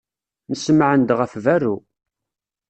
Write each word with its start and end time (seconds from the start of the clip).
Nsemɛen-d 0.51 1.09
ɣef 1.17 1.31
berru. 1.43 1.75